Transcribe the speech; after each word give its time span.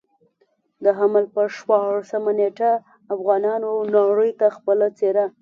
د 0.83 0.85
حمل 0.97 1.25
پر 1.35 1.47
شپاړلسمه 1.57 2.31
نېټه 2.39 2.71
افغانانو 3.13 3.71
نړۍ 3.95 4.31
ته 4.39 4.47
خپله 4.57 4.87
څېره. 4.97 5.25